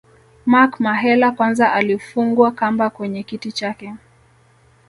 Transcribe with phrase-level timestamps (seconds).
[0.45, 3.93] Mark Mahela kwanza alifungwa kamba kwenye kiti chake